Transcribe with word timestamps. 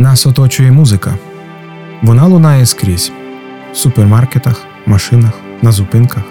Нас 0.00 0.26
оточує 0.26 0.72
музика. 0.72 1.14
Вона 2.02 2.26
лунає 2.26 2.66
скрізь 2.66 3.12
в 3.72 3.76
супермаркетах, 3.76 4.66
машинах, 4.86 5.32
на 5.62 5.72
зупинках. 5.72 6.22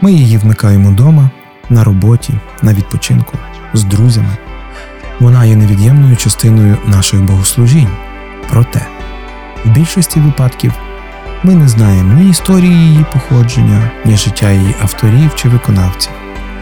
Ми 0.00 0.12
її 0.12 0.38
вмикаємо 0.38 0.90
вдома, 0.90 1.30
на 1.70 1.84
роботі, 1.84 2.34
на 2.62 2.74
відпочинку, 2.74 3.38
з 3.74 3.84
друзями. 3.84 4.36
Вона 5.20 5.44
є 5.44 5.56
невід'ємною 5.56 6.16
частиною 6.16 6.76
наших 6.86 7.22
богослужінь. 7.22 7.90
Проте, 8.50 8.86
в 9.64 9.70
більшості 9.70 10.20
випадків 10.20 10.72
ми 11.42 11.54
не 11.54 11.68
знаємо 11.68 12.20
ні 12.20 12.30
історії 12.30 12.74
її 12.74 13.04
походження, 13.12 13.90
ні 14.04 14.16
життя 14.16 14.50
її 14.50 14.74
авторів 14.82 15.34
чи 15.34 15.48
виконавців, 15.48 16.12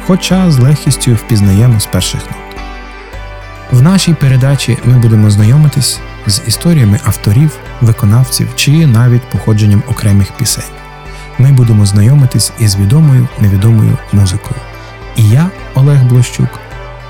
хоча 0.06 0.50
з 0.50 0.58
легкістю 0.58 1.14
впізнаємо 1.14 1.80
з 1.80 1.86
перших 1.86 2.20
нот. 2.20 2.43
В 3.74 3.82
нашій 3.82 4.14
передачі 4.14 4.78
ми 4.84 4.98
будемо 4.98 5.30
знайомитись 5.30 6.00
з 6.26 6.42
історіями 6.46 7.00
авторів, 7.04 7.50
виконавців 7.80 8.48
чи 8.56 8.86
навіть 8.86 9.30
походженням 9.30 9.82
окремих 9.88 10.32
пісень. 10.36 10.74
Ми 11.38 11.52
будемо 11.52 11.86
знайомитись 11.86 12.52
із 12.60 12.76
відомою 12.76 13.28
невідомою 13.40 13.98
музикою. 14.12 14.60
І 15.16 15.28
я, 15.28 15.50
Олег 15.74 16.04
Блощук, 16.04 16.48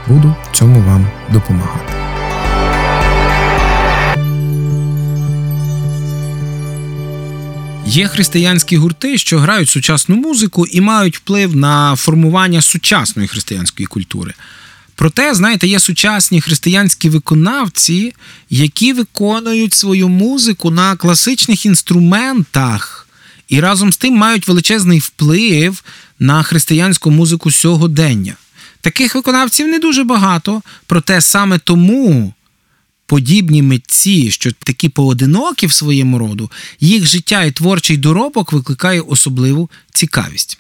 буду 0.07 0.35
цьому 0.53 0.81
вам 0.81 1.07
допомагати. 1.33 1.93
Є 7.87 8.09
християнські 8.09 8.77
гурти, 8.77 9.19
що 9.19 9.39
грають 9.39 9.69
сучасну 9.69 10.17
музику 10.17 10.67
і 10.67 10.81
мають 10.81 11.17
вплив 11.17 11.57
на 11.57 11.97
формування 11.97 12.63
сучасної 12.63 13.29
християнської 13.29 13.87
культури. 13.87 14.35
Проте, 14.95 15.35
знаєте, 15.35 15.67
є 15.67 15.81
сучасні 15.81 16.41
християнські 16.41 17.09
виконавці, 17.09 18.15
які 18.51 18.93
виконують 18.93 19.75
свою 19.75 20.09
музику 20.09 20.71
на 20.71 20.97
класичних 20.97 21.67
інструментах 21.67 23.09
і 23.49 23.61
разом 23.61 23.93
з 23.93 23.97
тим 23.97 24.15
мають 24.15 24.49
величезний 24.49 24.99
вплив 24.99 25.85
на 26.19 26.43
християнську 26.43 27.11
музику 27.11 27.51
сьогодення. 27.51 28.37
Таких 28.81 29.15
виконавців 29.15 29.69
не 29.69 29.79
дуже 29.79 30.05
багато, 30.05 30.63
проте 30.87 31.21
саме 31.21 31.59
тому 31.59 32.35
подібні 33.07 33.63
митці, 33.63 34.31
що 34.31 34.53
такі 34.53 34.89
поодинокі 34.89 35.67
в 35.67 35.73
своєму 35.73 36.19
роду, 36.19 36.51
їх 36.81 37.07
життя 37.07 37.45
і 37.45 37.53
творчий 37.53 37.97
доробок 37.97 38.53
викликає 38.53 39.01
особливу 39.01 39.71
цікавість. 39.93 40.59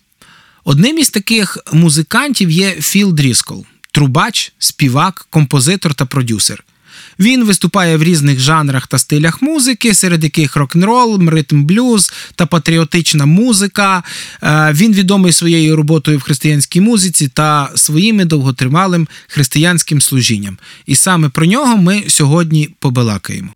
Одним 0.64 0.98
із 0.98 1.10
таких 1.10 1.58
музикантів 1.72 2.50
є 2.50 2.70
Філ 2.70 3.14
Дріскол 3.14 3.66
трубач, 3.94 4.52
співак, 4.58 5.26
композитор 5.30 5.94
та 5.94 6.06
продюсер. 6.06 6.64
Він 7.18 7.44
виступає 7.44 7.96
в 7.96 8.02
різних 8.02 8.40
жанрах 8.40 8.86
та 8.86 8.98
стилях 8.98 9.42
музики, 9.42 9.94
серед 9.94 10.24
яких 10.24 10.56
рок-н-рол, 10.56 11.28
ритм 11.28 11.64
блюз 11.64 12.12
та 12.34 12.46
патріотична 12.46 13.26
музика. 13.26 14.02
Е, 14.42 14.72
він 14.72 14.92
відомий 14.92 15.32
своєю 15.32 15.76
роботою 15.76 16.18
в 16.18 16.22
християнській 16.22 16.80
музиці 16.80 17.28
та 17.28 17.70
своїм 17.74 18.28
довготривалим 18.28 19.08
християнським 19.28 20.00
служінням. 20.00 20.58
І 20.86 20.94
саме 20.94 21.28
про 21.28 21.46
нього 21.46 21.76
ми 21.76 22.04
сьогодні 22.08 22.68
побалакаємо. 22.78 23.50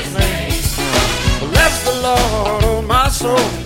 everything. 0.00 1.50
Bless 1.50 1.84
the 1.84 2.02
Lord, 2.02 2.64
oh 2.64 2.82
my 2.82 3.08
soul. 3.08 3.59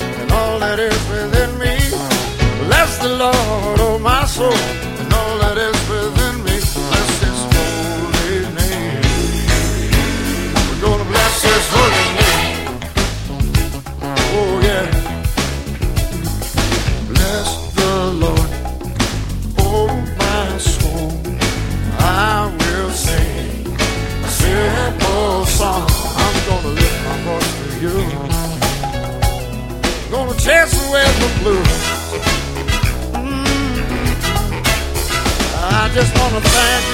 just 35.95 36.19
wanna 36.19 36.41
thank 36.41 36.94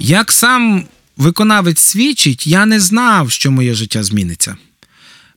Як 0.00 0.32
сам 0.32 0.84
виконавець 1.16 1.80
свідчить, 1.80 2.46
я 2.46 2.66
не 2.66 2.80
знав, 2.80 3.30
що 3.30 3.50
моє 3.50 3.74
життя 3.74 4.02
зміниться. 4.02 4.56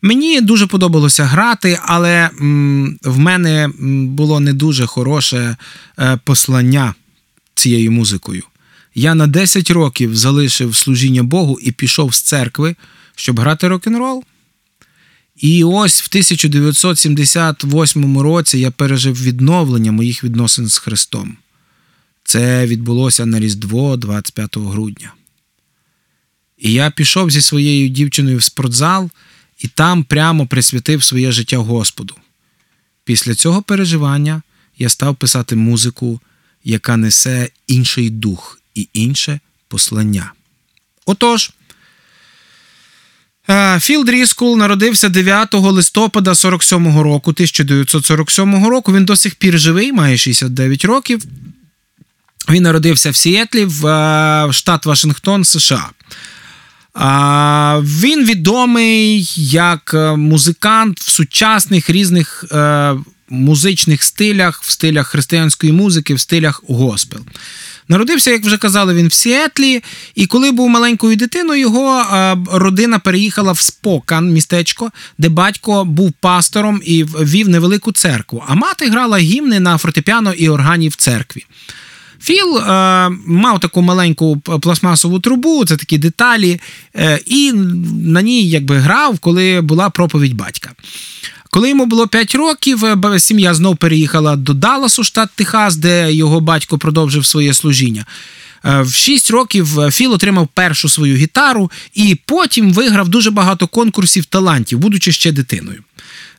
Мені 0.01 0.41
дуже 0.41 0.67
подобалося 0.67 1.25
грати, 1.25 1.79
але 1.81 2.29
в 3.03 3.19
мене 3.19 3.69
було 4.07 4.39
не 4.39 4.53
дуже 4.53 4.85
хороше 4.85 5.57
е, 5.99 6.19
послання 6.23 6.95
цією 7.55 7.91
музикою. 7.91 8.43
Я 8.95 9.15
на 9.15 9.27
10 9.27 9.71
років 9.71 10.15
залишив 10.15 10.75
служіння 10.75 11.23
Богу 11.23 11.59
і 11.61 11.71
пішов 11.71 12.13
з 12.13 12.21
церкви, 12.21 12.75
щоб 13.15 13.39
грати 13.39 13.67
рок-н-рол. 13.67 14.23
І 15.37 15.63
ось 15.63 16.01
в 16.01 16.07
1978 16.09 18.17
році 18.17 18.59
я 18.59 18.71
пережив 18.71 19.23
відновлення 19.23 19.91
моїх 19.91 20.23
відносин 20.23 20.69
з 20.69 20.77
Христом. 20.77 21.37
Це 22.23 22.65
відбулося 22.65 23.25
на 23.25 23.39
Різдво 23.39 23.97
25 23.97 24.57
грудня. 24.57 25.13
І 26.57 26.73
я 26.73 26.91
пішов 26.91 27.31
зі 27.31 27.41
своєю 27.41 27.89
дівчиною 27.89 28.37
в 28.37 28.43
спортзал 28.43 29.09
і 29.59 29.67
там 29.67 30.03
прямо 30.03 30.47
присвятив 30.47 31.03
своє 31.03 31.31
життя 31.31 31.57
Господу. 31.57 32.15
Після 33.03 33.35
цього 33.35 33.61
переживання 33.61 34.41
я 34.77 34.89
став 34.89 35.15
писати 35.15 35.55
музику, 35.55 36.19
яка 36.63 36.97
несе 36.97 37.49
інший 37.67 38.09
дух 38.09 38.59
і 38.75 38.87
інше 38.93 39.39
послання. 39.67 40.33
Отож. 41.05 41.51
Е, 43.49 43.79
Філ 43.79 44.05
Дріскул 44.05 44.57
народився 44.57 45.09
9 45.09 45.53
листопада 45.53 46.31
47-го 46.31 47.03
року, 47.03 47.31
1947 47.31 48.65
року. 48.67 48.93
Він 48.93 49.05
до 49.05 49.15
сих 49.15 49.35
пір 49.35 49.59
живий, 49.59 49.93
має 49.93 50.17
69 50.17 50.85
років. 50.85 51.25
Він 52.49 52.63
народився 52.63 53.11
в 53.11 53.15
Сіетлі, 53.15 53.65
в 53.65 53.87
е, 53.87 54.53
штат 54.53 54.85
Вашингтон, 54.85 55.43
США. 55.43 55.89
Він 57.81 58.25
відомий 58.25 59.29
як 59.37 59.91
е, 59.93 60.15
музикант 60.15 60.99
в 60.99 61.09
сучасних 61.09 61.89
різних 61.89 62.45
музичних 63.29 64.03
стилях, 64.03 64.63
в 64.63 64.71
стилях 64.71 65.07
християнської 65.07 65.73
музики, 65.73 66.13
в 66.13 66.19
стилях 66.19 66.63
госпел. 66.67 67.19
Народився, 67.87 68.31
як 68.31 68.45
вже 68.45 68.57
казали, 68.57 68.93
він 68.93 69.07
в 69.07 69.13
Сіетлі, 69.13 69.83
і 70.15 70.25
коли 70.25 70.51
був 70.51 70.69
маленькою 70.69 71.15
дитиною, 71.15 71.61
його 71.61 72.05
родина 72.51 72.99
переїхала 72.99 73.51
в 73.51 73.59
Спокан, 73.59 74.31
містечко, 74.31 74.91
де 75.17 75.29
батько 75.29 75.85
був 75.85 76.11
пастором 76.11 76.81
і 76.85 77.03
вів 77.03 77.49
невелику 77.49 77.91
церкву. 77.91 78.43
А 78.47 78.55
мати 78.55 78.89
грала 78.89 79.17
гімни 79.17 79.59
на 79.59 79.77
фортепіано 79.77 80.33
і 80.33 80.49
органі 80.49 80.89
в 80.89 80.95
церкві. 80.95 81.45
Філ 82.23 82.57
е, 82.57 83.09
мав 83.25 83.59
таку 83.59 83.81
маленьку 83.81 84.37
пластмасову 84.37 85.19
трубу, 85.19 85.65
це 85.65 85.77
такі 85.77 85.97
деталі, 85.97 86.59
е, 86.95 87.19
і 87.25 87.51
на 88.03 88.21
ній 88.21 88.49
якби 88.49 88.77
грав, 88.77 89.19
коли 89.19 89.61
була 89.61 89.89
проповідь 89.89 90.35
батька. 90.35 90.71
Коли 91.49 91.69
йому 91.69 91.85
було 91.85 92.07
5 92.07 92.35
років, 92.35 92.85
е, 92.85 93.19
сім'я 93.19 93.53
знов 93.53 93.77
переїхала 93.77 94.35
до 94.35 94.53
Далласу, 94.53 95.03
штат 95.03 95.29
Техас, 95.35 95.75
де 95.75 96.13
його 96.13 96.39
батько 96.39 96.77
продовжив 96.77 97.25
своє 97.25 97.53
служіння. 97.53 98.05
Е, 98.65 98.81
в 98.81 98.93
6 98.93 99.31
років 99.31 99.79
е, 99.79 99.91
Філ 99.91 100.13
отримав 100.13 100.47
першу 100.53 100.89
свою 100.89 101.15
гітару 101.15 101.71
і 101.93 102.17
потім 102.25 102.73
виграв 102.73 103.07
дуже 103.07 103.31
багато 103.31 103.67
конкурсів 103.67 104.25
талантів, 104.25 104.79
будучи 104.79 105.11
ще 105.11 105.31
дитиною. 105.31 105.83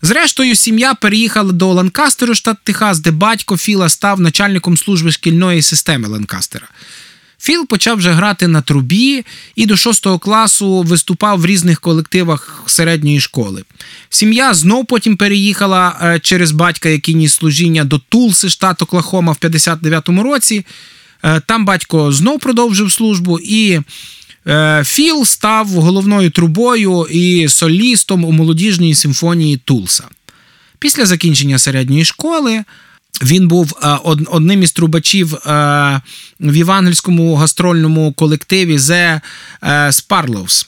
Зрештою, 0.05 0.55
сім'я 0.55 0.95
переїхала 0.95 1.53
до 1.53 1.73
Ланкастеру, 1.73 2.35
штат 2.35 2.57
Техас, 2.65 2.99
де 2.99 3.11
батько 3.11 3.57
Філа 3.57 3.89
став 3.89 4.21
начальником 4.21 4.77
служби 4.77 5.13
шкільної 5.13 5.63
системи 5.63 6.09
Ланкастера. 6.09 6.69
Філ 7.41 7.67
почав 7.67 7.97
вже 7.97 8.11
грати 8.11 8.49
на 8.49 8.63
трубі 8.63 9.25
і 9.57 9.67
до 9.67 9.77
шостого 9.77 10.19
класу 10.19 10.83
виступав 10.83 11.41
в 11.41 11.47
різних 11.47 11.81
колективах 11.81 12.63
середньої 12.67 13.21
школи. 13.21 13.65
Сім'я 14.09 14.55
знов 14.55 14.87
потім 14.87 15.17
переїхала 15.17 15.99
е, 16.03 16.19
через 16.19 16.53
батька, 16.53 16.89
який 16.89 17.15
ніс 17.15 17.35
служіння 17.35 17.85
до 17.85 17.99
Тулси, 17.99 18.49
штат 18.49 18.83
Оклахома 18.83 19.33
в 19.33 19.37
59-му 19.37 20.23
році. 20.23 20.67
Е, 21.23 21.41
там 21.41 21.65
батько 21.65 22.13
знов 22.13 22.41
продовжив 22.41 22.93
службу, 22.93 23.39
і 23.43 23.81
Філ 24.85 25.25
став 25.25 25.69
головною 25.69 26.31
трубою 26.31 27.07
і 27.11 27.49
солістом 27.49 28.25
у 28.25 28.33
молодіжній 28.33 28.95
симфонії 28.95 29.57
Тулса. 29.57 30.05
Після 30.79 31.07
закінчення 31.07 31.59
середньої 31.59 32.05
школи 32.05 32.65
він 33.23 33.49
був 33.49 33.79
е, 33.83 33.99
одним 34.27 34.63
із 34.63 34.73
трубачів 34.73 35.35
е, 35.35 35.41
в 36.41 36.57
євангельському 36.57 37.35
гастрольному 37.35 38.13
колективі 38.13 38.77
The 38.77 39.21
Sparlows. 39.63 40.67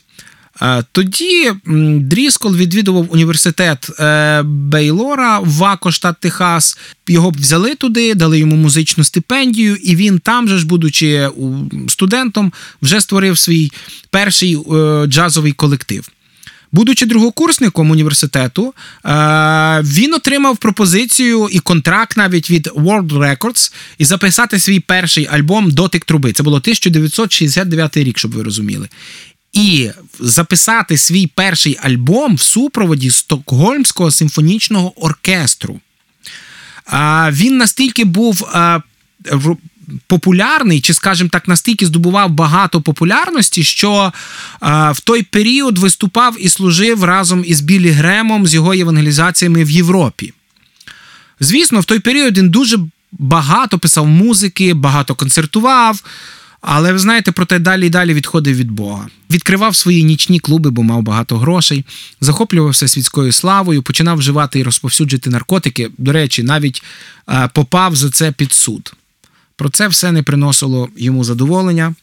Е, 0.63 0.85
тоді 0.93 1.53
Дріскол 2.01 2.57
відвідував 2.57 3.07
університет 3.13 3.91
Бейлора 4.45 5.39
в 5.39 5.51
Вако, 5.51 5.93
штат 5.93 6.17
Техас. 6.21 6.79
Його 7.09 7.31
взяли 7.31 7.75
туди, 7.75 8.15
дали 8.15 8.39
йому 8.39 8.57
музичну 8.57 9.05
стипендію, 9.05 9.77
і 9.77 9.97
він 9.97 10.19
там, 10.19 10.49
же 10.49 10.59
ж, 10.59 10.67
будучи 10.67 11.31
студентом, 11.89 12.53
вже 12.83 13.01
створив 13.01 13.39
свій 13.39 13.73
перший 14.11 14.59
джазовий 15.07 15.53
колектив. 15.53 16.09
Будучи 16.73 17.07
другокурсником 17.07 17.91
університету, 17.91 18.75
е, 19.05 19.11
він 19.85 20.15
отримав 20.15 20.57
пропозицію 20.57 21.49
і 21.53 21.59
контракт 21.59 22.17
навіть 22.17 22.51
від 22.51 22.67
World 22.67 23.09
Records 23.09 23.73
і 23.99 24.05
записати 24.05 24.59
свій 24.59 24.81
перший 24.81 25.27
альбом 25.27 25.71
Дотик 25.71 26.05
труби. 26.05 26.33
Це 26.33 26.43
було 26.43 26.57
1969 26.57 27.97
рік, 27.97 28.19
щоб 28.19 28.33
ви 28.33 28.43
розуміли. 28.43 28.89
І 29.57 29.91
записати 30.21 30.99
свій 30.99 31.27
перший 31.27 31.79
альбом 31.83 32.37
в 32.37 32.41
супроводі 32.41 33.11
Стокгольмського 33.11 34.11
симфонічного 34.11 35.05
оркестру. 35.05 35.81
Він 37.31 37.57
настільки 37.57 38.05
був 38.05 38.49
популярний, 40.07 40.81
чи, 40.81 40.95
скажімо 40.95 41.31
так, 41.33 41.49
настільки 41.49 41.87
здобував 41.87 42.31
багато 42.31 42.81
популярності, 42.81 43.65
що 43.65 44.13
е, 44.63 44.93
в 44.93 45.01
той 45.01 45.23
період 45.23 45.79
виступав 45.79 46.37
і 46.39 46.49
служив 46.49 47.05
разом 47.05 47.45
із 47.47 47.61
Білі 47.61 47.91
Гремом 47.91 48.47
з 48.47 48.55
його 48.55 48.73
евангелізаціями 48.73 49.65
в 49.65 49.71
Європі. 49.71 50.33
Звісно, 51.41 51.81
в 51.81 51.85
той 51.85 51.99
період 51.99 52.39
він 52.39 52.51
дуже 52.51 52.79
багато 53.13 53.79
писав 53.79 54.07
музики, 54.07 54.75
багато 54.75 55.15
концертував. 55.15 56.03
Але 56.69 56.93
ви 56.93 56.99
знаєте, 56.99 57.33
проте 57.33 57.59
далі 57.59 57.87
і 57.87 57.91
далі 57.91 58.15
відходив 58.15 58.57
від 58.57 58.71
Бога. 58.71 59.07
Відкривав 59.31 59.77
свої 59.77 60.05
нічні 60.05 60.41
клуби, 60.41 60.71
бо 60.71 60.83
мав 60.83 61.03
багато 61.03 61.39
грошей, 61.39 61.85
захоплювався 62.21 62.89
світською 62.89 63.33
славою, 63.33 63.83
починав 63.83 64.19
вживати 64.19 64.59
і 64.59 64.63
розповсюджувати 64.63 65.31
наркотики. 65.31 65.91
До 65.99 66.13
речі, 66.13 66.43
навіть 66.43 66.83
е, 67.29 67.49
попав 67.55 67.97
за 67.97 68.11
це 68.11 68.33
під 68.33 68.53
суд. 68.53 68.93
Про 69.57 69.69
це 69.69 69.89
все 69.89 70.13
не 70.13 70.23
приносило 70.23 70.89
йому 70.97 71.25
задоволення. 71.25 71.95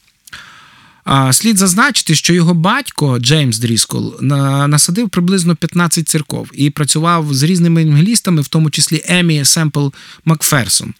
Слід 1.31 1.57
зазначити, 1.57 2.15
що 2.15 2.33
його 2.33 2.53
батько 2.53 3.19
Джеймс 3.19 3.57
Дріскол 3.57 4.15
насадив 4.21 5.09
приблизно 5.09 5.55
15 5.55 6.09
церков 6.09 6.49
і 6.53 6.69
працював 6.69 7.33
з 7.33 7.43
різними 7.43 7.81
евангелістами, 7.81 8.41
в 8.41 8.47
тому 8.47 8.69
числі 8.69 9.03
Емі 9.07 9.45
Семпл 9.45 9.87
Макферсон. 10.25 10.93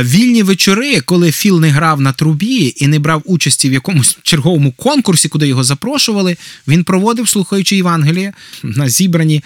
Вільні 0.00 0.42
вечори, 0.42 1.00
коли 1.00 1.32
Філ 1.32 1.60
не 1.60 1.68
грав 1.68 2.00
на 2.00 2.12
трубі 2.12 2.74
і 2.76 2.86
не 2.86 2.98
брав 2.98 3.22
участі 3.24 3.70
в 3.70 3.72
якомусь 3.72 4.18
черговому 4.22 4.72
конкурсі, 4.72 5.28
куди 5.28 5.48
його 5.48 5.64
запрошували, 5.64 6.36
він 6.68 6.84
проводив, 6.84 7.28
слухаючи 7.28 7.76
Євангелія 7.76 8.32
на 8.62 8.88
зібрані 8.88 9.44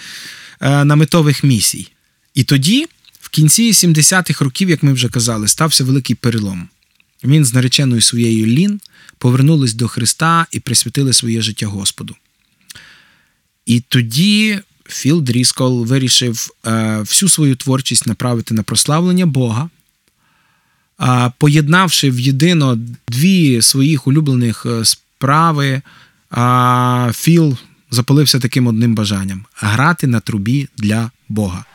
е, 0.61 0.85
наметових 0.85 1.43
місій. 1.43 1.87
І 2.33 2.43
тоді. 2.43 2.87
В 3.21 3.29
кінці 3.31 3.71
70-х 3.71 4.45
років, 4.45 4.69
як 4.69 4.83
ми 4.83 4.93
вже 4.93 5.09
казали, 5.09 5.47
стався 5.47 5.83
великий 5.83 6.15
перелом. 6.15 6.69
Він 7.23 7.45
з 7.45 7.53
нареченою 7.53 8.01
своєю 8.01 8.45
Лін 8.45 8.81
повернулись 9.17 9.73
до 9.73 9.87
Христа 9.87 10.45
і 10.51 10.59
присвятили 10.59 11.13
своє 11.13 11.41
життя 11.41 11.67
Господу. 11.67 12.15
І 13.65 13.79
тоді 13.79 14.59
Філ 14.85 15.21
Дріскол 15.21 15.85
вирішив 15.85 16.51
е, 16.65 16.99
всю 16.99 17.29
свою 17.29 17.55
творчість 17.55 18.07
направити 18.07 18.53
на 18.53 18.63
прославлення 18.63 19.25
Бога, 19.25 19.69
поєднавши 21.37 22.11
в 22.11 22.19
єдино 22.19 22.79
дві 23.07 23.61
своїх 23.61 24.07
улюблених 24.07 24.65
е, 24.65 24.85
справи, 24.85 25.81
Філ 27.13 27.57
запалився 27.91 28.39
таким 28.39 28.67
одним 28.67 28.95
бажанням 28.95 29.45
грати 29.55 30.07
на 30.07 30.19
трубі 30.19 30.67
для 30.77 31.11
Бога. 31.29 31.65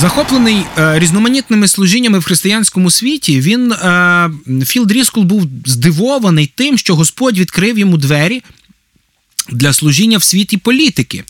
Захоплений 0.00 0.64
е, 0.78 0.98
різноманітними 0.98 1.68
служіннями 1.68 2.18
в 2.18 2.24
християнському 2.24 2.90
світі, 2.90 3.40
він 3.40 3.72
е, 3.72 4.30
Філ 4.66 4.86
Дріскул 4.86 5.24
був 5.24 5.46
здивований 5.66 6.52
тим, 6.56 6.78
що 6.78 6.96
Господь 6.96 7.38
відкрив 7.38 7.78
йому 7.78 7.96
двері 7.96 8.42
для 9.50 9.72
служіння 9.72 10.18
в 10.18 10.22
світі 10.22 10.56
політики. 10.56 11.24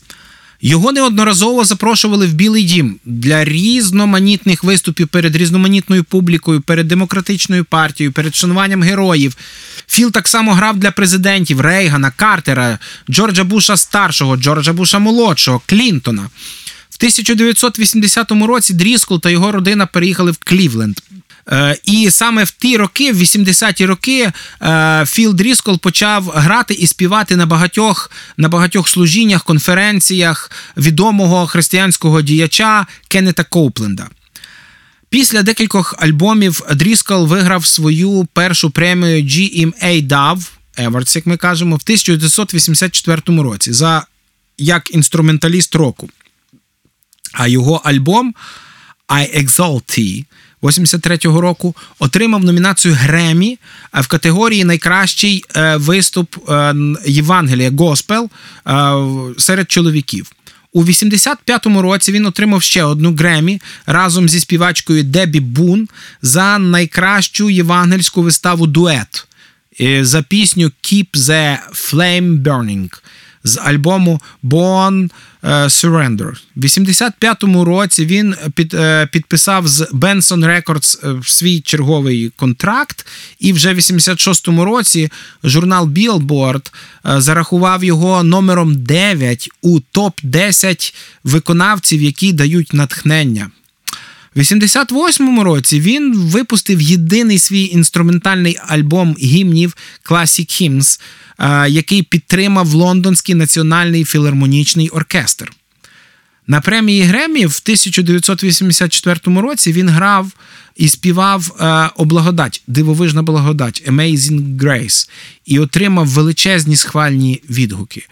Його 0.61 0.91
неодноразово 0.91 1.65
запрошували 1.65 2.27
в 2.27 2.33
Білий 2.33 2.63
Дім 2.63 2.99
для 3.05 3.45
різноманітних 3.45 4.63
виступів 4.63 5.07
перед 5.07 5.35
різноманітною 5.35 6.03
публікою, 6.03 6.61
перед 6.61 6.87
демократичною 6.87 7.65
партією, 7.65 8.11
перед 8.11 8.35
шануванням 8.35 8.83
героїв. 8.83 9.35
Філ 9.87 10.11
так 10.11 10.27
само 10.27 10.53
грав 10.53 10.77
для 10.77 10.91
президентів 10.91 11.61
Рейгана, 11.61 12.11
Картера, 12.11 12.79
Джорджа 13.09 13.43
Буша 13.43 13.77
старшого, 13.77 14.37
Джорджа 14.37 14.73
Буша 14.73 14.99
молодшого, 14.99 15.61
Клінтона. 15.65 16.29
1980 17.01 18.31
році 18.31 18.73
Дріскул 18.73 19.21
та 19.21 19.29
його 19.29 19.51
родина 19.51 19.85
переїхали 19.85 20.31
в 20.31 20.37
Клівленд. 20.37 20.99
Е, 21.51 21.77
і 21.83 22.11
саме 22.11 22.43
в 22.43 22.51
ті 22.51 22.77
роки, 22.77 23.11
в 23.11 23.21
80-ті 23.21 23.85
роки, 23.85 24.31
е, 24.61 25.05
Філ 25.07 25.33
Дріскол 25.35 25.79
почав 25.79 26.23
грати 26.23 26.73
і 26.73 26.87
співати 26.87 27.35
на 27.35 27.45
багатьох 27.45 28.11
на 28.37 28.49
багатьох 28.49 28.89
служіннях, 28.89 29.43
конференціях 29.43 30.51
відомого 30.77 31.47
християнського 31.47 32.21
діяча 32.21 32.85
Кеннета 33.07 33.43
Коупленда. 33.43 34.07
Після 35.09 35.43
декількох 35.43 35.95
альбомів 35.99 36.61
Дріскол 36.75 37.27
виграв 37.27 37.65
свою 37.65 38.27
першу 38.33 38.69
премію 38.69 39.23
GMA 39.23 40.07
Dove 40.07 40.49
Awards, 40.77 41.15
як 41.15 41.25
ми 41.25 41.37
кажемо, 41.37 41.75
в 41.75 41.81
1984 41.83 43.21
році 43.27 43.73
за 43.73 44.05
як 44.57 44.95
інструменталіст 44.95 45.75
року. 45.75 46.09
А 47.31 47.47
його 47.47 47.81
альбом 47.83 48.33
I 49.07 49.43
Exalt 49.43 49.83
Thee 49.83 50.25
83-го 50.61 51.41
року, 51.41 51.75
отримав 51.99 52.43
номінацію 52.43 52.93
Гремі 52.99 53.59
в 53.93 54.07
категорії 54.07 54.63
Найкращий 54.63 55.43
е, 55.55 55.75
виступ 55.75 56.49
е, 56.49 56.75
Євангелія 57.05 57.71
Госпел 57.71 58.29
е, 58.67 58.93
серед 59.37 59.71
чоловіків. 59.71 60.31
У 60.73 60.83
85-му 60.83 61.81
році 61.81 62.11
він 62.11 62.25
отримав 62.25 62.61
ще 62.61 62.83
одну 62.83 63.15
Гремі 63.15 63.61
разом 63.85 64.29
зі 64.29 64.39
співачкою 64.39 65.03
Дебі 65.03 65.39
Бун 65.39 65.87
за 66.21 66.57
найкращу 66.57 67.49
євангельську 67.49 68.21
виставу 68.21 68.67
дует 68.67 69.27
за 70.01 70.21
пісню 70.21 70.71
Keep 70.83 71.07
the 71.13 71.57
Flame 71.73 72.41
Burning 72.41 72.89
з 73.43 73.59
альбому 73.63 74.21
Born 74.43 75.09
Surrender. 75.43 76.31
В 76.55 76.63
85-му 76.63 77.65
році 77.65 78.05
він 78.05 78.35
під, 78.53 78.75
підписав 79.11 79.67
з 79.67 79.81
Benson 79.81 80.63
Records 80.63 81.23
свій 81.23 81.61
черговий 81.61 82.31
контракт, 82.35 83.07
і 83.39 83.53
вже 83.53 83.73
в 83.73 83.77
86-му 83.77 84.65
році 84.65 85.09
журнал 85.43 85.85
Billboard 85.85 86.71
зарахував 87.03 87.83
його 87.83 88.23
номером 88.23 88.75
9 88.75 89.49
у 89.61 89.79
топ-10 89.93 90.93
виконавців, 91.23 92.01
які 92.01 92.33
дають 92.33 92.73
натхнення. 92.73 93.51
В 94.35 94.39
88-му 94.39 95.43
році 95.43 95.79
він 95.79 96.15
випустив 96.15 96.81
єдиний 96.81 97.39
свій 97.39 97.65
інструментальний 97.65 98.57
альбом 98.67 99.15
гімнів 99.19 99.77
Classic 100.05 100.61
Hymns, 100.61 100.99
який 101.69 102.03
підтримав 102.03 102.73
Лондонський 102.73 103.35
національний 103.35 104.05
філармонічний 104.05 104.89
оркестр. 104.89 105.51
На 106.47 106.61
премії 106.61 107.01
Гремі 107.01 107.45
в 107.45 107.59
1984 107.63 109.19
році 109.25 109.71
він 109.71 109.89
грав 109.89 110.31
і 110.75 110.87
співав 110.87 111.55
«О 111.95 112.05
благодать, 112.05 112.63
дивовижна 112.67 113.23
благодать 113.23 113.83
Amazing 113.87 114.57
Grace 114.57 115.09
і 115.45 115.59
отримав 115.59 116.07
величезні 116.07 116.75
схвальні 116.75 117.41
відгуки. 117.49 118.07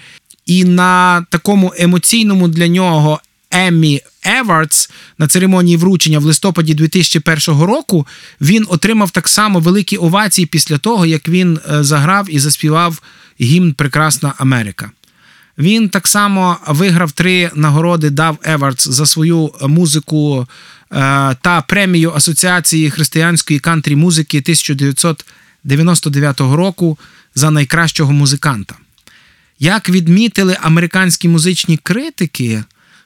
І 0.46 0.64
на 0.64 1.26
такому 1.30 1.74
емоційному 1.78 2.48
для 2.48 2.68
нього 2.68 3.22
Еммі 3.52 4.02
Евардс 4.24 4.90
на 5.18 5.28
церемонії 5.28 5.78
вручення 5.78 6.20
в 6.20 6.24
листопаді 6.24 6.74
2001 6.74 7.62
року 7.62 8.08
він 8.42 8.66
отримав 8.70 9.12
так 9.12 9.28
само 9.28 9.60
великі 9.60 9.98
овації 9.98 10.46
після 10.46 10.78
того, 10.78 11.06
як 11.06 11.30
він 11.30 11.60
е, 11.72 11.84
заграв 11.84 12.28
і 12.30 12.40
заспівав 12.40 13.02
гімн 13.42 13.74
Прекрасна 13.74 14.34
Америка. 14.38 14.92
Він 15.58 15.90
так 15.90 16.08
само 16.08 16.58
виграв 16.68 17.12
три 17.12 17.52
нагороди 17.56 18.10
дав 18.10 18.38
Евардс 18.44 18.88
за 18.88 19.06
свою 19.06 19.52
музику 19.62 20.48
е, 20.92 20.96
та 21.42 21.64
премію 21.68 22.14
Асоціації 22.14 22.90
християнської 22.90 23.60
кантрі 23.60 23.96
музики 23.96 24.38
1999 24.38 26.40
року 26.40 26.98
за 27.36 27.52
найкращого 27.52 28.14
музиканта. 28.14 28.76
Як 29.60 29.90
відмітили 29.90 30.58
американські 30.62 31.28
музичні 31.28 31.78
критики, 31.78 32.64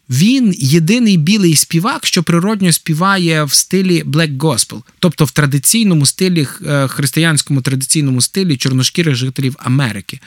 він 0.09 0.55
єдиний 0.57 1.17
білий 1.17 1.55
співак, 1.55 2.05
що 2.05 2.23
природньо 2.23 2.71
співає 2.71 3.43
в 3.43 3.53
стилі 3.53 4.03
Black 4.03 4.37
Gospel, 4.37 4.81
тобто 4.99 5.25
в 5.25 5.31
традиційному 5.31 6.05
стилі, 6.05 6.47
е, 6.65 6.87
християнському 6.87 7.61
традиційному 7.61 8.21
стилі 8.21 8.57
чорношкірих 8.57 9.15
жителів 9.15 9.55
Америки. 9.59 10.19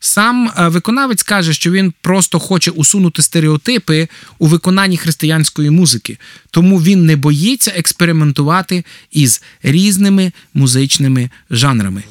Сам 0.00 0.50
е, 0.58 0.68
виконавець 0.68 1.22
каже, 1.22 1.52
що 1.52 1.70
він 1.70 1.92
просто 2.00 2.38
хоче 2.38 2.70
усунути 2.70 3.22
стереотипи 3.22 4.08
у 4.38 4.46
виконанні 4.46 4.96
християнської 4.96 5.70
музики, 5.70 6.18
тому 6.50 6.82
він 6.82 7.06
не 7.06 7.16
боїться 7.16 7.72
експериментувати 7.76 8.84
із 9.12 9.42
різними 9.62 10.32
музичними 10.54 11.30
жанрами. 11.50 12.02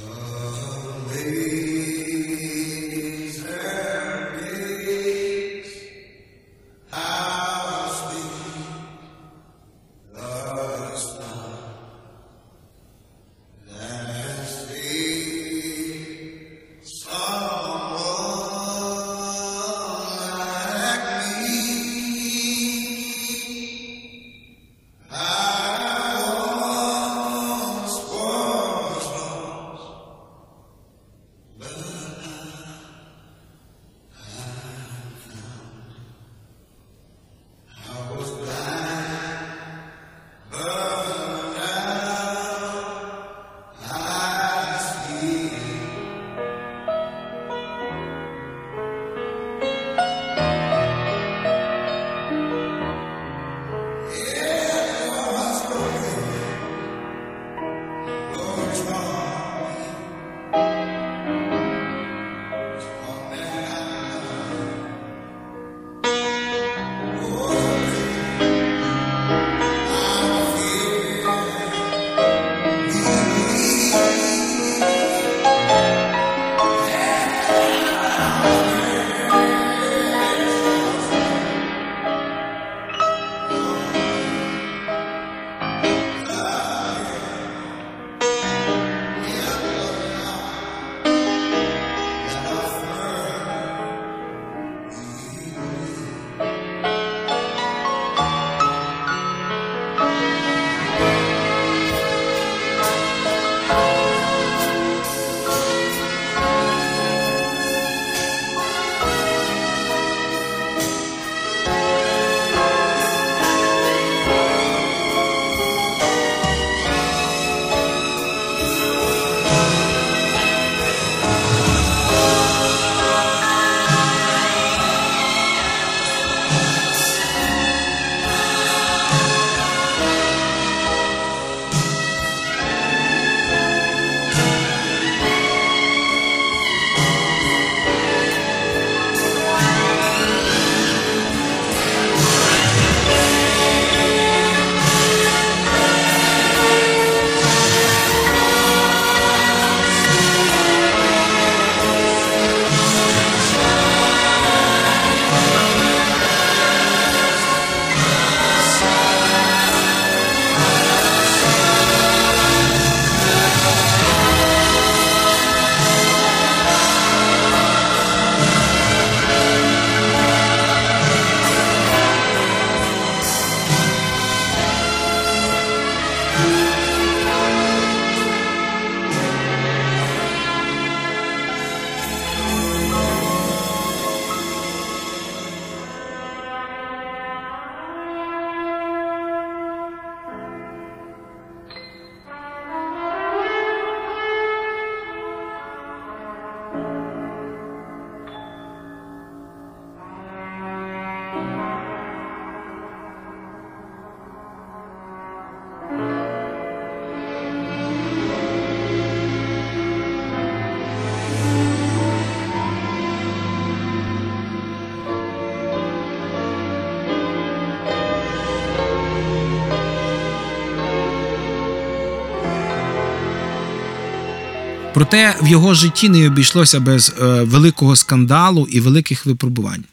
Проте 224.93 225.35
в 225.41 225.47
його 225.47 225.73
житті 225.73 226.09
не 226.09 226.27
обійшлося 226.27 226.79
без 226.79 227.13
е, 227.21 227.25
великого 227.25 227.95
скандалу 227.95 228.67
і 228.71 228.79
великих 228.79 229.25
випробувань. 229.25 229.83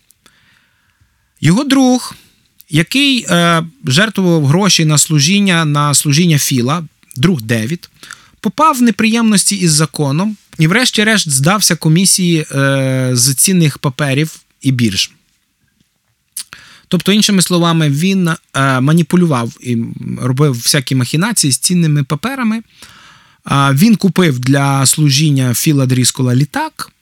Його 1.40 1.64
друг, 1.64 2.14
який 2.70 3.26
е, 3.28 3.62
жертвував 3.84 4.46
гроші 4.46 4.84
на 4.84 4.98
служіння 4.98 5.64
на 5.64 5.94
служіння 5.94 6.38
Філа, 6.38 6.84
друг 7.16 7.42
Девід, 7.42 7.90
попав 8.40 8.76
в 8.76 8.82
неприємності 8.82 9.56
із 9.56 9.72
законом 9.72 10.36
і, 10.58 10.66
врешті-решт, 10.66 11.28
здався 11.28 11.76
комісії 11.76 12.46
е, 12.52 13.10
з 13.12 13.34
цінних 13.34 13.78
паперів 13.78 14.40
і 14.62 14.72
бірж. 14.72 15.10
Тобто, 16.88 17.12
іншими 17.12 17.42
словами, 17.42 17.90
він 17.90 18.30
маніпулював 18.80 19.52
і 19.60 19.78
робив 20.20 20.52
всякі 20.52 20.94
махінації 20.94 21.52
з 21.52 21.58
цінними 21.58 22.04
паперами. 22.04 22.62
Він 23.50 23.96
купив 23.96 24.38
для 24.38 24.86
служіння 24.86 25.54
Філа 25.54 25.86
Дріскола 25.86 26.34
літак. 26.34 26.92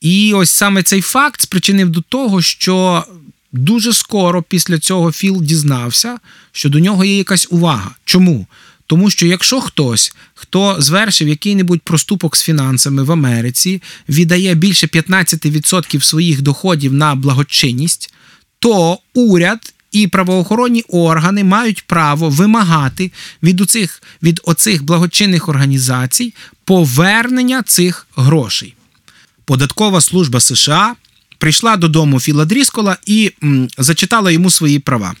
І 0.00 0.32
ось 0.34 0.50
саме 0.50 0.82
цей 0.82 1.00
факт 1.00 1.40
спричинив 1.40 1.88
до 1.90 2.00
того, 2.00 2.42
що 2.42 3.04
дуже 3.52 3.92
скоро 3.92 4.42
після 4.42 4.78
цього 4.78 5.12
Філ 5.12 5.42
дізнався, 5.42 6.18
що 6.52 6.68
до 6.68 6.78
нього 6.78 7.04
є 7.04 7.16
якась 7.16 7.46
увага. 7.50 7.90
Чому? 8.04 8.46
Тому 8.86 9.10
що 9.10 9.26
якщо 9.26 9.60
хтось, 9.60 10.16
хто 10.34 10.76
звершив 10.78 11.28
який-небудь 11.28 11.82
проступок 11.82 12.36
з 12.36 12.42
фінансами 12.42 13.02
в 13.02 13.12
Америці, 13.12 13.82
віддає 14.08 14.54
більше 14.54 14.86
15% 14.86 16.00
своїх 16.00 16.42
доходів 16.42 16.92
на 16.92 17.14
благочинність, 17.14 18.14
то 18.58 18.98
уряд 19.14 19.74
і 20.02 20.06
правоохоронні 20.06 20.82
органи 20.88 21.44
мають 21.44 21.84
право 21.86 22.30
вимагати 22.30 23.12
від 23.42 23.60
оцих, 23.60 24.02
від 24.22 24.40
оцих 24.44 24.84
благочинних 24.84 25.48
організацій 25.48 26.34
повернення 26.64 27.62
цих 27.62 28.06
грошей. 28.16 28.74
Податкова 29.44 30.00
служба 30.00 30.40
США 30.40 30.94
прийшла 31.38 31.76
додому 31.76 32.20
Філа 32.20 32.44
Дріскола 32.44 32.96
і 33.06 33.32
м, 33.42 33.68
зачитала 33.78 34.30
йому 34.30 34.50
свої 34.50 34.78
права. 34.78 35.14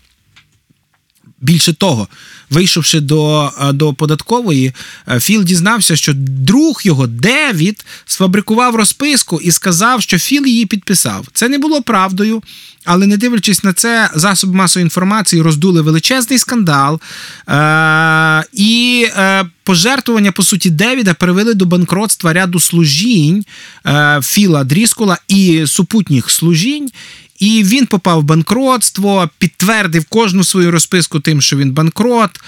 Більше 1.40 1.72
того, 1.72 2.08
вийшовши 2.50 3.00
до 3.00 3.52
е, 3.60 3.72
до 3.72 3.94
податкової, 3.94 4.72
е, 5.08 5.20
Філ 5.20 5.44
дізнався, 5.44 5.96
що 5.96 6.12
друг 6.16 6.80
його 6.84 7.06
Девід 7.06 7.84
сфабрикував 8.06 8.74
розписку 8.74 9.40
і 9.40 9.50
сказав, 9.50 10.02
що 10.02 10.18
Філ 10.18 10.46
її 10.46 10.66
підписав. 10.66 11.26
Це 11.32 11.48
не 11.48 11.58
було 11.58 11.82
правдою, 11.82 12.42
але 12.84 13.06
не 13.06 13.16
дивлячись 13.16 13.64
на 13.64 13.72
це, 13.72 14.10
засоби 14.14 14.54
масової 14.54 14.84
інформації 14.84 15.42
роздули 15.42 15.82
величезний 15.82 16.38
скандал. 16.38 17.00
Е- 17.48 18.44
І 18.52 19.06
е- 19.16 19.44
пожертвування, 19.64 20.32
по 20.32 20.42
суті, 20.42 20.70
Девіда 20.70 21.14
привели 21.14 21.54
до 21.54 21.66
банкротства 21.66 22.32
ряду 22.32 22.60
служінь 22.60 23.44
е- 23.86 24.20
Філа 24.22 24.64
Дріскола 24.64 25.18
і 25.28 25.66
супутніх 25.66 26.30
служінь. 26.30 26.90
І 27.38 27.64
він 27.64 27.86
попав 27.86 28.20
в 28.20 28.24
банкротство, 28.24 29.30
підтвердив 29.38 30.04
кожну 30.04 30.44
свою 30.44 30.70
розписку 30.70 31.20
тим, 31.20 31.40
що 31.40 31.56
він 31.56 31.72
банкрот, 31.72 32.40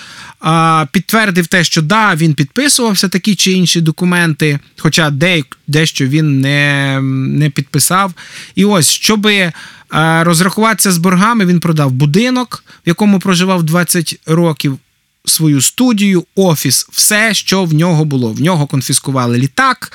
підтвердив 0.92 1.46
те, 1.46 1.64
що 1.64 1.82
да, 1.82 2.14
він 2.14 2.34
підписувався 2.34 3.08
такі 3.08 3.34
чи 3.34 3.52
інші 3.52 3.80
документи, 3.80 4.58
хоча 4.78 5.12
дещо 5.66 6.06
він 6.06 6.40
не 6.40 7.00
не 7.02 7.50
підписав. 7.50 8.12
І 8.54 8.64
ось, 8.64 8.90
щоб 8.90 9.28
розрахуватися 10.20 10.92
з 10.92 10.98
боргами, 10.98 11.46
він 11.46 11.60
продав 11.60 11.90
будинок, 11.90 12.64
в 12.86 12.88
якому 12.88 13.18
проживав 13.18 13.62
20 13.62 14.20
років. 14.26 14.78
Свою 15.24 15.60
студію, 15.60 16.24
офіс, 16.34 16.88
все, 16.90 17.34
що 17.34 17.64
в 17.64 17.74
нього 17.74 18.04
було. 18.04 18.32
В 18.32 18.40
нього 18.40 18.66
конфіскували 18.66 19.38
літак, 19.38 19.92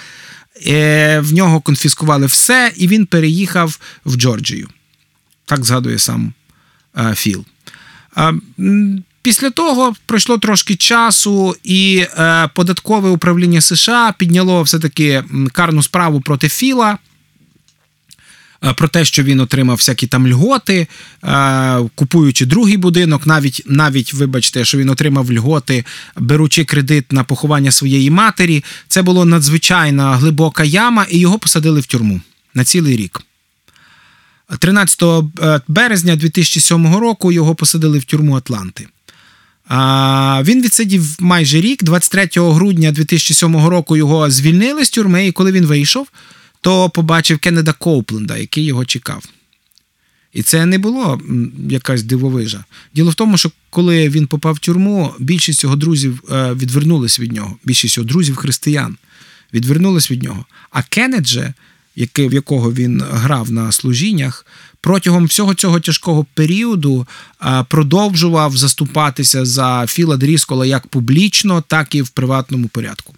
е, 0.68 1.20
в 1.20 1.34
нього 1.34 1.62
конфіскували 1.62 2.26
все, 2.26 2.72
і 2.76 2.88
він 2.88 3.06
переїхав 3.06 3.80
в 4.06 4.16
Джорджію. 4.16 4.70
Так 5.46 5.66
згадує 5.66 6.00
сам 6.00 6.34
е, 6.98 7.16
Філ. 7.16 7.46
Е, 8.18 8.34
після 9.22 9.50
того 9.50 9.94
пройшло 10.06 10.38
трошки 10.38 10.76
часу, 10.76 11.56
і 11.64 12.06
е, 12.18 12.50
податкове 12.54 13.10
управління 13.10 13.62
США 13.62 14.14
підняло 14.18 14.64
все-таки 14.64 15.24
карну 15.52 15.84
справу 15.84 16.22
проти 16.22 16.50
Філа. 16.50 16.98
Про 18.76 18.88
те, 18.88 19.06
що 19.06 19.24
він 19.24 19.40
отримав 19.40 19.78
всякі 19.78 20.08
там 20.08 20.28
льготи, 20.28 20.88
купуючи 21.96 22.46
другий 22.46 22.78
будинок, 22.78 23.28
навіть, 23.28 23.64
навіть, 23.66 24.14
вибачте, 24.14 24.66
що 24.66 24.78
він 24.78 24.90
отримав 24.90 25.34
льготи, 25.34 25.86
беручи 26.16 26.66
кредит 26.66 27.12
на 27.12 27.24
поховання 27.24 27.72
своєї 27.72 28.10
матері. 28.10 28.64
Це 28.88 29.02
була 29.02 29.26
надзвичайна 29.26 30.16
глибока 30.16 30.64
яма, 30.64 31.06
і 31.10 31.20
його 31.20 31.40
посадили 31.40 31.80
в 31.80 31.86
тюрму 31.86 32.22
на 32.54 32.64
цілий 32.64 32.98
рік. 32.98 33.22
13 34.60 35.04
е, 35.04 35.62
березня 35.68 36.16
2007 36.16 36.96
року 36.96 37.32
його 37.32 37.56
посадили 37.56 38.00
в 38.00 38.04
тюрму 38.04 38.36
Атланти. 38.36 38.88
Він 40.44 40.62
відсидів 40.62 41.16
майже 41.20 41.62
рік. 41.62 41.84
23 41.84 42.30
грудня 42.36 42.92
2007 42.92 43.68
року 43.68 43.98
його 43.98 44.30
звільнили 44.30 44.86
з 44.86 44.90
тюрми, 44.90 45.28
і 45.28 45.32
коли 45.32 45.52
він 45.52 45.66
вийшов, 45.66 46.08
то 46.62 46.90
побачив 46.90 47.40
Кеннеда 47.40 47.74
Коупленда, 47.74 48.38
який 48.38 48.66
його 48.66 48.86
чекав. 48.86 49.24
І 50.34 50.42
це 50.44 50.66
не 50.66 50.78
було 50.78 51.22
якась 51.70 52.04
дивовижа. 52.04 52.64
Діло 52.96 53.12
в 53.12 53.16
тому, 53.16 53.38
що 53.38 53.52
коли 53.70 54.10
він 54.10 54.28
попав 54.28 54.54
в 54.54 54.60
тюрму, 54.60 55.14
більшість 55.20 55.64
його 55.64 55.76
друзів 55.76 56.24
е, 56.32 56.54
відвернулись 56.54 57.20
від 57.20 57.32
нього. 57.32 57.58
Більшість 57.64 57.98
його 57.98 58.10
друзів 58.10 58.36
християн 58.36 58.98
відвернулись 59.54 60.12
від 60.12 60.24
нього. 60.24 60.46
А 60.72 60.82
Кеннед 60.84 61.28
же 61.28 61.54
який, 61.96 62.28
в 62.28 62.34
якого 62.34 62.74
він 62.74 63.04
грав 63.12 63.52
на 63.52 63.72
служіннях, 63.72 64.46
протягом 64.82 65.26
всього 65.26 65.54
цього 65.54 65.80
тяжкого 65.80 66.26
періоду 66.34 67.08
продовжував 67.68 68.58
заступатися 68.58 69.46
за 69.46 69.86
Філа 69.88 70.18
Дріскола 70.18 70.66
як 70.66 70.88
публічно, 70.88 71.64
так 71.68 71.96
і 71.96 72.02
в 72.02 72.10
приватному 72.10 72.68
порядку. 72.68 73.14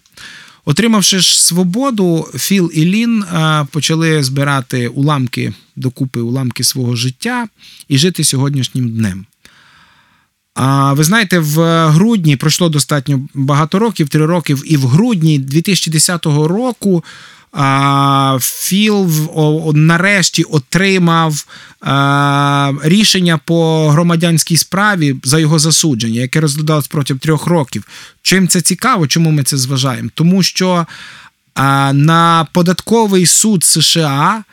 Отримавши 0.64 1.18
ж 1.18 1.44
свободу, 1.44 2.28
Філ 2.34 2.70
і 2.74 2.84
Лін 2.84 3.24
почали 3.70 4.22
збирати 4.22 4.88
уламки 4.88 5.52
докупи 5.76 6.20
уламки 6.20 6.64
свого 6.64 6.96
життя 6.96 7.48
і 7.88 7.98
жити 7.98 8.24
сьогоднішнім 8.24 8.88
днем. 8.88 9.26
А 10.54 10.92
ви 10.92 11.04
знаєте, 11.04 11.38
в 11.38 11.86
грудні 11.88 12.36
пройшло 12.36 12.68
достатньо 12.68 13.20
багато 13.34 13.78
років, 13.78 14.08
три 14.08 14.26
років, 14.26 14.62
і 14.66 14.76
в 14.76 14.86
грудні 14.86 15.38
2010 15.38 16.26
року 16.26 17.04
Філ 18.40 19.10
нарешті 19.74 20.42
отримав 20.42 21.46
рішення 22.82 23.40
по 23.44 23.90
громадянській 23.90 24.56
справі 24.56 25.16
за 25.24 25.38
його 25.38 25.58
засудження, 25.58 26.20
яке 26.20 26.40
розглядалось 26.40 26.86
протягом 26.86 27.18
трьох 27.18 27.46
років. 27.46 27.84
Чим 28.22 28.48
це 28.48 28.60
цікаво? 28.60 29.06
Чому 29.06 29.30
ми 29.30 29.42
це 29.42 29.56
зважаємо? 29.56 30.10
Тому 30.14 30.42
що 30.42 30.86
на 31.92 32.46
податковий 32.52 33.26
суд 33.26 33.64
США 33.64 34.44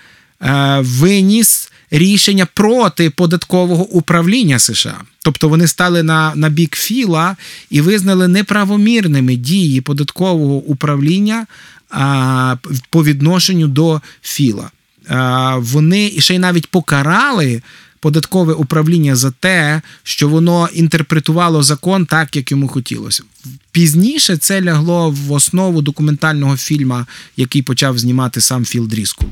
виніс 0.79 1.71
рішення 1.93 2.47
проти 2.53 3.09
податкового 3.09 3.83
управління 3.83 4.59
США. 4.59 5.01
Тобто 5.23 5.49
вони 5.49 5.67
стали 5.67 6.03
на 6.03 6.31
на 6.35 6.49
бік 6.49 6.75
Філа 6.75 7.35
і 7.69 7.81
визнали 7.81 8.27
неправомірними 8.27 9.35
дії 9.35 9.81
податкового 9.81 10.55
управління 10.55 11.45
а, 11.89 12.55
по 12.89 13.03
відношенню 13.03 13.67
до 13.67 14.01
Філа. 14.21 14.71
А, 15.07 15.57
Вони 15.57 16.11
ще 16.19 16.35
й 16.35 16.39
навіть 16.39 16.67
покарали. 16.67 17.61
Податкове 17.99 18.53
управління 18.53 19.15
за 19.15 19.31
те, 19.31 19.81
що 20.03 20.29
воно 20.29 20.69
інтерпретувало 20.73 21.63
закон 21.63 22.05
так, 22.05 22.35
як 22.35 22.51
йому 22.51 22.67
хотілося. 22.67 23.23
Пізніше 23.71 24.37
це 24.37 24.61
лягло 24.61 25.11
в 25.11 25.31
основу 25.31 25.81
документального 25.81 26.57
фільму, 26.57 27.05
який 27.37 27.61
почав 27.61 27.99
знімати 27.99 28.41
сам 28.41 28.65
Філ 28.65 28.87
Дріскул. 28.87 29.29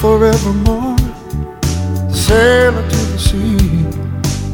Forevermore. 0.00 0.96
Sailor 2.12 2.88
to 2.88 2.96
the 3.12 3.18
sea, 3.18 3.84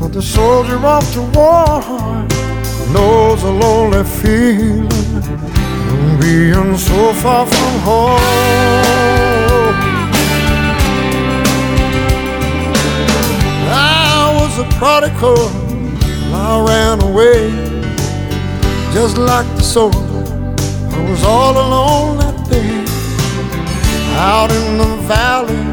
or 0.01 0.09
the 0.09 0.23
soldier 0.23 0.79
off 0.79 1.05
to 1.13 1.21
war 1.37 1.83
knows 2.93 3.43
a 3.43 3.51
lonely 3.51 4.05
feeling 4.05 4.89
being 6.19 6.77
so 6.79 7.13
far 7.23 7.47
from 7.47 7.73
home. 7.89 8.21
I 13.69 14.39
was 14.41 14.59
a 14.59 14.67
prodigal. 14.79 15.49
I 16.33 16.65
ran 16.69 17.03
away, 17.03 17.51
just 18.95 19.19
like 19.19 19.47
the 19.57 19.63
soldier. 19.63 19.99
I 20.97 21.11
was 21.11 21.23
all 21.23 21.53
alone 21.53 22.34
out 24.15 24.51
in 24.51 24.79
the 24.79 24.97
valley, 25.09 25.65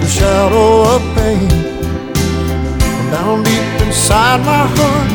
the 0.00 0.06
shadow 0.06 0.82
of 0.94 1.00
pain. 1.16 1.48
Down 3.10 3.42
deep 3.42 3.86
inside 3.86 4.40
my 4.44 4.64
heart, 4.76 5.10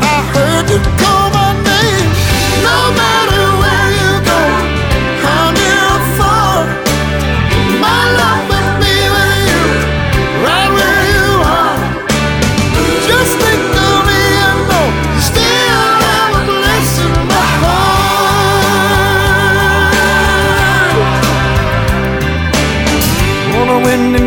I 0.00 0.16
heard 0.32 0.66
you 0.70 0.80
call 1.00 1.28
my 1.30 1.52
name. 1.70 2.08
No 2.68 2.78
matter 3.00 3.44
where 3.60 3.85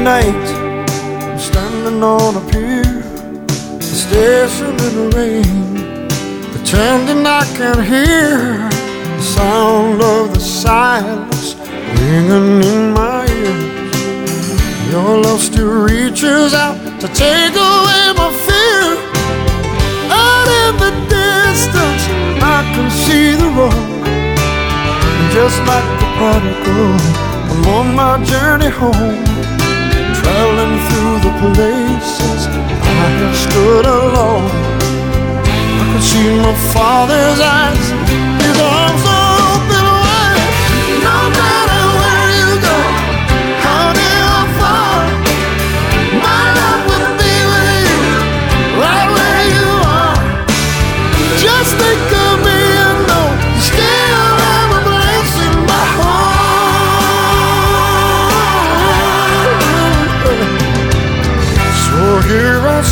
night, 0.03 0.47
I'm 1.23 1.39
standing 1.39 2.01
on 2.01 2.35
a 2.35 2.51
pier, 2.51 3.01
station 3.81 4.71
in 4.87 4.93
the 4.99 5.07
rain. 5.15 6.07
Pretending 6.51 7.25
I 7.25 7.43
can 7.57 7.83
hear 7.83 8.69
the 9.17 9.21
sound 9.21 10.01
of 10.01 10.33
the 10.33 10.39
silence 10.39 11.55
ringing 11.99 12.63
in 12.63 12.93
my 12.93 13.25
ears. 13.27 14.91
Your 14.91 15.21
love 15.21 15.41
still 15.41 15.83
reaches 15.83 16.53
out 16.53 16.77
to 17.01 17.07
take 17.09 17.55
away 17.55 18.03
my 18.19 18.29
fear. 18.45 18.83
Out 20.11 20.47
in 20.61 20.73
the 20.83 20.91
distance, 21.09 22.03
I 22.41 22.59
can 22.73 22.89
see 23.03 23.35
the 23.35 23.49
road. 23.57 23.73
And 25.17 25.31
just 25.33 25.59
like 25.67 25.87
the 25.99 26.07
prodigal, 26.17 26.93
I'm 27.51 27.67
on 27.77 27.95
my 27.95 28.23
journey 28.23 28.69
home. 28.69 29.38
Traveling 30.29 30.77
through 30.87 31.15
the 31.25 31.33
places 31.41 32.41
I 32.45 33.05
have 33.17 33.35
stood 33.35 33.85
alone. 33.87 34.45
I 35.41 35.85
can 35.89 36.01
see 36.09 36.29
my 36.37 36.53
father's 36.71 37.39
eyes, 37.41 37.85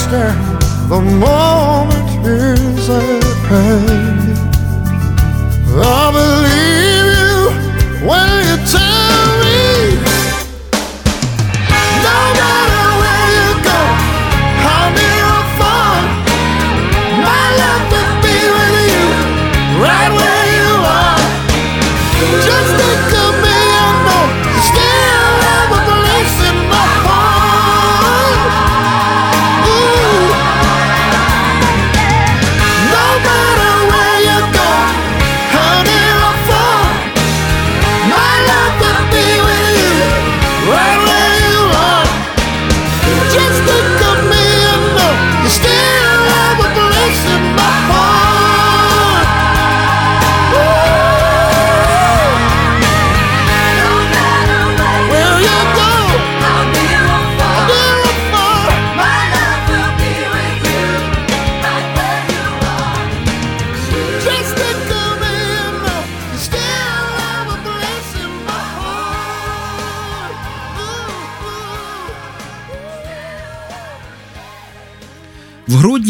the 0.10 1.02
moment 1.02 2.26
is 2.26 2.90
at 2.90 3.24
hand. 3.50 3.97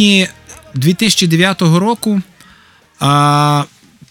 Грудні 0.07 0.27
2009 0.75 1.79
року, 1.79 2.21
а, 2.99 3.63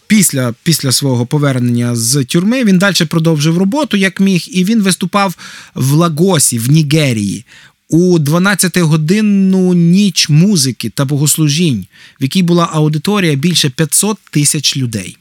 після, 0.06 0.54
після 0.62 0.92
свого 0.92 1.26
повернення 1.26 1.96
з 1.96 2.24
тюрми, 2.24 2.64
він 2.64 2.78
далі 2.78 3.04
продовжив 3.08 3.58
роботу, 3.58 3.96
як 3.96 4.20
міг, 4.20 4.44
і 4.48 4.64
він 4.64 4.82
виступав 4.82 5.34
в 5.74 5.92
Лагосі, 5.92 6.58
в 6.58 6.70
Нігерії. 6.70 7.44
У 7.88 8.18
12-годинну 8.18 9.74
ніч 9.74 10.28
музики 10.28 10.90
та 10.90 11.04
богослужінь, 11.04 11.86
в 12.20 12.22
якій 12.22 12.42
була 12.42 12.68
аудиторія 12.72 13.34
більше 13.34 13.70
500 13.70 14.18
тисяч 14.30 14.76
людей. 14.76 15.16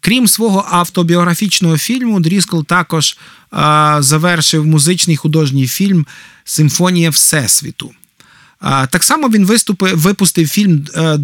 Крім 0.00 0.28
свого 0.28 0.66
автобіографічного 0.70 1.78
фільму, 1.78 2.20
Дріскл 2.20 2.60
також 2.62 3.18
а, 3.50 3.98
завершив 4.02 4.66
музичний 4.66 5.16
художній 5.16 5.66
фільм 5.66 6.06
Симфонія 6.44 7.10
Всесвіту. 7.10 7.90
Так 8.62 9.04
само 9.04 9.28
він 9.28 9.46
виступи, 9.46 9.92
випустив 9.94 10.48
фільм 10.48 10.86
е, 10.96 11.16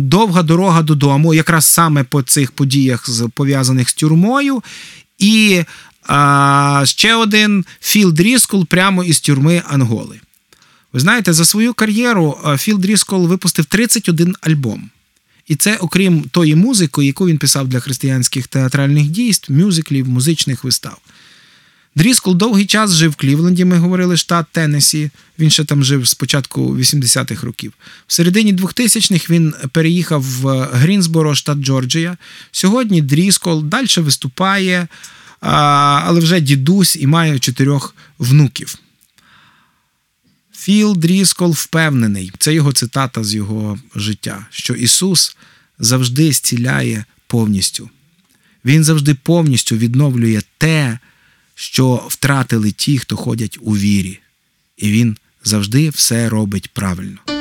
Довга 0.00 0.42
дорога 0.42 0.82
додому, 0.82 1.34
якраз 1.34 1.64
саме 1.64 2.04
по 2.04 2.22
цих 2.22 2.52
подіях, 2.52 3.08
пов'язаних 3.34 3.88
з 3.88 3.94
тюрмою. 3.94 4.62
І 5.18 5.62
а, 6.06 6.82
ще 6.86 7.14
один 7.14 7.64
Філ 7.80 8.12
Дріскл 8.12 8.62
прямо 8.62 9.04
із 9.04 9.20
тюрми 9.20 9.62
Анголи. 9.66 10.20
Ви 10.92 11.00
знаєте, 11.00 11.32
за 11.32 11.44
свою 11.44 11.74
кар'єру 11.74 12.38
е, 12.46 12.58
Філ 12.58 12.78
Дріскол 12.78 13.26
випустив 13.26 13.64
31 13.64 14.36
альбом. 14.40 14.90
І 15.46 15.56
це 15.56 15.76
окрім 15.76 16.22
тої 16.22 16.54
музики, 16.54 17.04
яку 17.04 17.26
він 17.26 17.38
писав 17.38 17.68
для 17.68 17.80
християнських 17.80 18.46
театральних 18.46 19.08
дійств, 19.08 19.52
мюзиклів, 19.52 20.08
музичних 20.08 20.64
вистав. 20.64 20.98
Дріскол 21.94 22.36
довгий 22.36 22.66
час 22.66 22.94
жив 22.94 23.10
в 23.10 23.16
Клівленді, 23.16 23.64
ми 23.64 23.78
говорили, 23.78 24.16
штат 24.16 24.46
Теннесі. 24.52 25.10
Він 25.38 25.50
ще 25.50 25.64
там 25.64 25.84
жив 25.84 26.08
з 26.08 26.14
початку 26.14 26.76
80-х 26.76 27.46
років. 27.46 27.72
В 28.06 28.12
середині 28.12 28.54
2000-х 28.54 29.30
він 29.30 29.54
переїхав 29.72 30.22
в 30.22 30.68
Грінсборо, 30.72 31.34
штат 31.34 31.58
Джорджія. 31.58 32.16
Сьогодні 32.52 33.02
Дріскол 33.02 33.64
далі 33.64 33.86
виступає, 33.96 34.88
але 35.40 36.20
вже 36.20 36.40
дідусь 36.40 36.96
і 36.96 37.06
має 37.06 37.38
чотирьох 37.38 37.94
внуків. 38.18 38.74
Філ 40.56 40.96
Дріскол 40.96 41.52
впевнений, 41.52 42.32
це 42.38 42.54
його 42.54 42.72
цитата 42.72 43.24
з 43.24 43.34
його 43.34 43.78
життя, 43.94 44.46
що 44.50 44.74
Ісус 44.74 45.36
завжди 45.78 46.32
зціляє 46.32 47.04
повністю. 47.26 47.90
Він 48.64 48.84
завжди 48.84 49.14
повністю 49.14 49.76
відновлює 49.76 50.40
те, 50.58 50.98
що 51.60 52.06
втратили 52.08 52.70
ті, 52.70 52.98
хто 52.98 53.16
ходять 53.16 53.58
у 53.60 53.76
вірі. 53.76 54.20
І 54.76 54.92
він 54.92 55.16
завжди 55.44 55.90
все 55.90 56.28
робить 56.28 56.70
правильно. 56.72 57.37